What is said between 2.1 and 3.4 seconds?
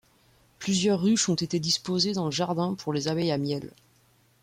dans le jardin pour les abeilles à